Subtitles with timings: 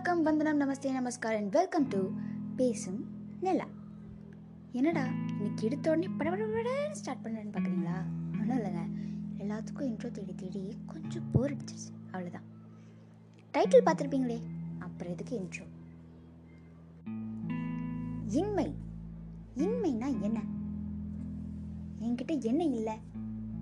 [0.00, 2.10] வணக்கம் வந்தனம் நமஸ்தே நமஸ்கார் and welcome to
[2.56, 3.04] Pesum
[3.40, 3.66] Nila.
[4.72, 7.96] என்னடா இன்னைக்கு எடுத்த உடனே படபடபடன்னு ஸ்டார்ட் பண்ணுறேன்னு பார்க்குறீங்களா
[8.40, 8.88] ஒன்றும் இல்லைங்க.
[9.38, 12.12] எல்லாத்துக்கும் இன்ட்ரோ தேடி தேடி கொஞ்சம் போர் அடிச்சிருச்சு.
[12.12, 12.46] அவ்வளோதான்
[13.52, 14.40] டைட்டில் பார்த்துருப்பீங்களே?
[14.78, 15.66] அப்புறம் எதுக்கு இன்ட்ரோ
[18.26, 18.74] இன்மை.
[19.56, 20.40] இன்மைனா என்ன?
[22.00, 22.94] என்கிட்ட என்ன இல்லை?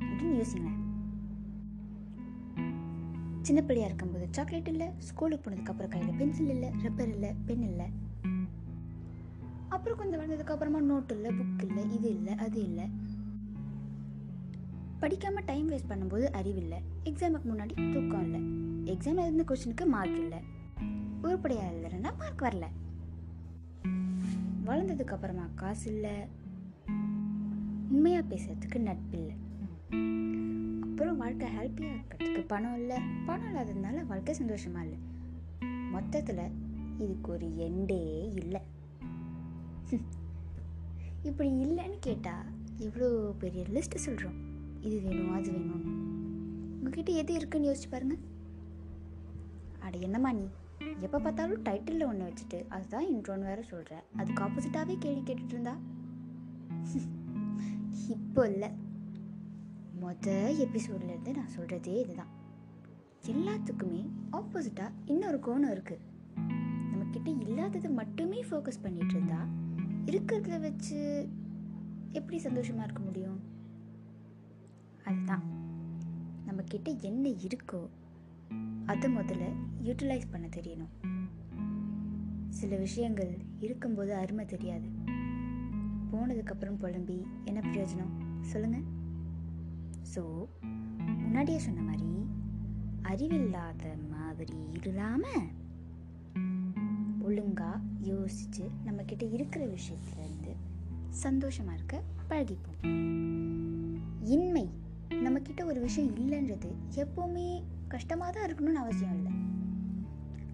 [0.01, 0.77] அப்படின்னு யோசிங்களேன்.
[3.49, 7.87] சின்ன பிள்ளையா இருக்கும்போது சாக்லேட் இல்லை ஸ்கூலுக்கு போனதுக்கப்புறம் கையில் பென்சில் இல்லை ரப்பர் இல்லை பென் இல்லை.
[9.69, 12.87] அப்புறம் கொஞ்சம் வளர்ந்ததுக்கு அப்புறமா நோட் இல்லை புக் இல்லை இது இல்லை அது இல்லை.
[14.99, 18.41] படிக்காமல் டைம் வேஸ்ட் பண்ணும்போது அறிவில்லை எக்ஸாமுக்கு முன்னாடி தூக்கம் இல்லை.
[18.95, 20.41] எக்ஸாம் எழுந்த கொஸ்டினுக்கு மார்க் இல்லை.
[21.23, 22.67] உருப்படியாக எழுதுறேன்னா மார்க் வரல.
[24.67, 26.17] வளர்ந்ததுக்கு அப்புறமா காசு இல்லை.
[27.91, 29.37] உண்மையாக பேசுறதுக்கு நட்பு இல்லை.
[31.01, 32.97] அப்புறம் வாழ்க்கை ஹாப்பியாக இருக்கிறதுக்கு பணம் இல்லை.
[33.27, 34.99] பணம் இல்லாததுனால வாழ்க்கை சந்தோஷமாக இல்லை.
[35.91, 36.41] மொத்தத்தில்
[36.99, 38.61] இதுக்கு ஒரு எண்டே இல்லை.
[41.23, 44.35] இப்படி இல்லைன்னு கேட்டால் எவ்வளோ பெரிய லிஸ்ட்டு சொல்கிறோம்
[44.81, 45.95] இது வேணும் அது வேணும்னு.
[46.79, 48.25] உங்ககிட்ட எது இருக்குன்னு யோசிச்சு பாருங்கள்
[49.79, 50.47] அட என்னம்மா நீ?
[51.01, 55.77] எப்போ பார்த்தாலும் டைட்டிலில் ஒன்று வச்சுட்டு அதுதான் இன்ட்ரோன்னு வேற சொல்கிற அதுக்கு ஆப்போசிட்டாகவே கேள்வி கேட்டுட்டு இருந்தா?
[58.09, 58.87] இப்போ இல்லை.
[60.03, 60.27] மொத
[60.65, 62.37] எபிசோட்லேருந்து நான் சொல்கிறதே இதுதான்.
[63.27, 65.99] எல்லாத்துக்குமே ஆப்போசிட்டாக இன்னொரு கோணம் இருக்குது
[66.93, 69.49] நம்மக்கிட்ட இல்லாததை மட்டுமே ஃபோக்கஸ் பண்ணிகிட்டு இருந்தா
[70.07, 71.29] இருக்கிறத வச்சு
[72.13, 73.41] எப்படி சந்தோஷமாக இருக்க முடியும்?
[75.05, 75.43] அதுதான்.
[76.47, 77.89] நம்மக்கிட்ட என்ன இருக்கோ
[78.87, 80.95] அதை முதல்ல யூட்டிலைஸ் பண்ண தெரியணும்.
[82.49, 84.89] சில விஷயங்கள் இருக்கும்போது அருமை தெரியாது.
[86.13, 88.41] போனதுக்கப்புறம் புலம்பி என்ன பிரயோஜனம்?
[88.41, 88.97] சொல்லுங்கள்
[90.15, 90.23] ஸோ
[91.23, 92.11] முன்னாடியே சொன்ன மாதிரி
[93.03, 95.47] அறிவில்லாத மாதிரி இல்லாமல்
[97.23, 100.53] ஒழுங்காக யோசிச்சு நம்ம கிட்ட இருக்கிற விஷயத்துல இருந்து
[101.25, 101.97] சந்தோஷமா இருக்க
[102.31, 102.81] பழகிப்போம்.
[104.35, 104.67] இன்மை
[105.23, 107.47] நம்ம கிட்ட ஒரு விஷயம் இல்லைன்றது எப்பவுமே
[107.89, 109.33] கஷ்டமாக தான் இருக்கணும்னு அவசியம் இல்லை.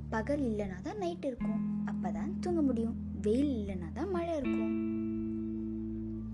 [0.08, 1.62] பகல் இல்லைனா தான் நைட் இருக்கும்.
[1.86, 2.96] அப்பதான் தூங்க முடியும்.
[3.20, 4.74] வெயில் இல்லைனா தான் மழை இருக்கும்.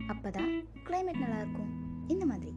[0.09, 0.53] அப்பதான்
[0.87, 1.71] கிளைமேட் நல்லா இருக்கும்.
[2.07, 2.50] இந்த மாதிரி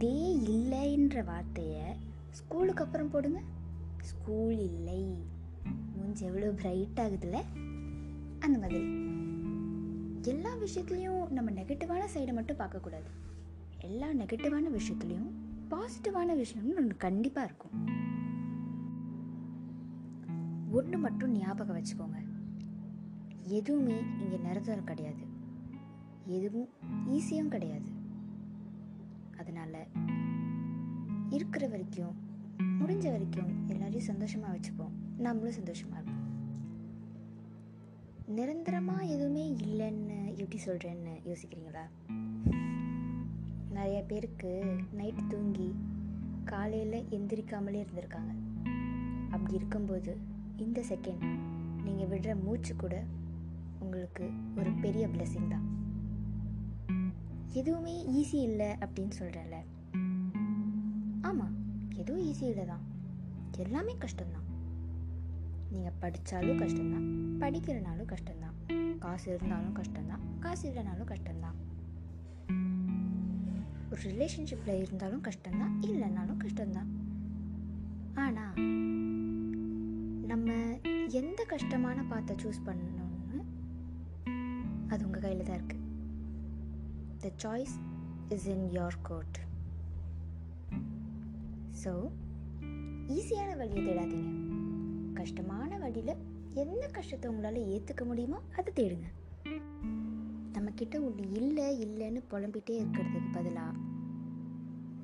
[0.00, 1.96] இதே இல்லைன்ற வார்த்தையை
[2.30, 3.40] ஸ்கூலுக்கு அப்புறம் போடுங்க.
[4.00, 5.16] ஸ்கூல் இல்லை.
[5.96, 7.42] மூஞ்சி எவ்வளோ பிரைட் ஆகுதுல்ல?
[8.38, 8.80] அந்த மாதிரி.
[10.22, 13.10] எல்லா விஷயத்துலையும் நம்ம நெகட்டிவான சைடை மட்டும் பார்க்கக்கூடாது.
[13.80, 15.30] எல்லா நெகட்டிவான விஷயத்துலையும்
[15.70, 17.86] பாசிட்டிவான விஷயம்னு ஒன்று கண்டிப்பாக இருக்கும்.
[20.70, 22.26] ஒன்று மட்டும் ஞாபகம் வச்சுக்கோங்க.
[23.42, 25.24] எதுவுமே இங்கே நிரந்தரம் கிடையாது.
[26.24, 26.68] எதுவும்
[27.08, 27.98] ஈஸியும் கிடையாது.
[29.40, 29.86] அதனால
[31.30, 32.14] இருக்கிற வரைக்கும்
[32.60, 34.94] முடிஞ்ச வரைக்கும் எல்லாரையும் சந்தோஷமாக வச்சுப்போம்.
[35.18, 36.18] நம்மளும் சந்தோஷமாக இருப்போம்.
[38.26, 41.84] நிரந்தரமாக எதுவுமே இல்லைன்னு எப்படி சொல்கிறேன்னு யோசிக்கிறீங்களா?
[43.70, 45.74] நிறைய பேருக்கு நைட்டு தூங்கி
[46.44, 48.32] காலையில் எந்திரிக்காமலே இருந்திருக்காங்க.
[49.30, 50.16] அப்படி இருக்கும்போது
[50.56, 51.26] இந்த செகண்ட்
[51.84, 53.04] நீங்கள் விடுற மூச்சு கூட
[53.80, 55.79] உங்களுக்கு ஒரு பெரிய பிளெஸிங் தான்.
[57.52, 59.56] எதுவுமே ஈஸி இல்லை அப்படின்னு சொல்கிறேன்ல
[61.20, 61.54] ஆமாம்
[61.96, 62.88] எதுவும் ஈஸி இல்லை தான்
[63.56, 64.46] எல்லாமே கஷ்டம்தான்.
[65.70, 67.06] நீங்கள் படித்தாலும் கஷ்டம்தான்.
[67.40, 68.54] படிக்கிறனாலும் கஷ்டம்தான்.
[68.98, 70.20] காசு இருந்தாலும் கஷ்டம்தான்.
[70.40, 71.56] காசு இல்லைனாலும் கஷ்டம்தான்.
[73.90, 75.74] ஒரு ரிலேஷன்ஷிப்பில் இருந்தாலும் கஷ்டம்தான்.
[75.80, 76.90] இல்லைனாலும் கஷ்டம்தான்.
[78.14, 78.54] ஆனால்
[80.26, 80.52] நம்ம
[81.08, 83.40] எந்த கஷ்டமான பாத்தை சூஸ் பண்ணணும்னு
[84.88, 85.89] அது உங்கள் கையில் தான் இருக்குது
[87.22, 87.72] the choice
[88.34, 89.34] is in your court.
[91.80, 91.90] So
[93.16, 94.30] ஈஸியான வழியை தேடாதீங்க.
[95.18, 96.12] கஷ்டமான வழியில்
[96.62, 99.08] எந்த கஷ்டத்தை உங்களால் ஏற்றுக்க முடியுமோ அதை தேடுங்க.
[100.54, 103.82] நம்மக்கிட்ட ஒன்று இல்லை இல்லைன்னு புலம்பிட்டே இருக்கிறதுக்கு பதிலாக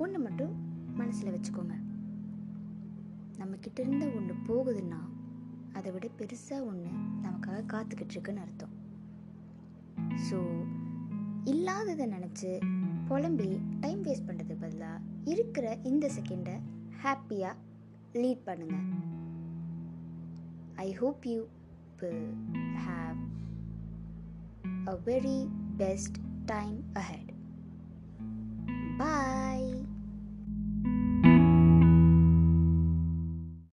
[0.05, 0.55] ஒன்று மட்டும்
[1.01, 1.77] மனசில் வச்சுக்கோங்க.
[3.41, 5.03] நம்மக்கிட்ட இருந்த ஒன்று போகுதுன்னா
[5.73, 6.91] அதை விட பெருசாக ஒன்று
[7.27, 8.75] நமக்காக காத்துக்கிட்டு இருக்குன்னு அர்த்தம்.
[10.29, 10.39] ஸோ
[11.47, 12.51] இல்லாததை நினச்சி
[13.09, 13.51] புலம்பி
[13.81, 16.55] டைம் வேஸ்ட் பண்ணுறதுக்கு பதிலாக இருக்கிற இந்த செகண்டை
[17.03, 17.55] ஹாப்பியாக
[18.13, 18.77] லீட் பண்ணுங்க.
[20.77, 21.41] I hope you
[22.01, 22.27] will
[22.87, 23.19] have
[24.89, 25.39] a very
[25.77, 27.26] best time ahead